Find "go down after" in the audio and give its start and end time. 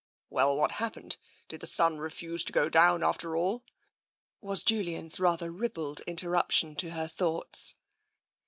2.51-3.37